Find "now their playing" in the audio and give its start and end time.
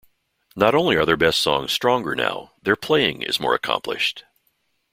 2.15-3.21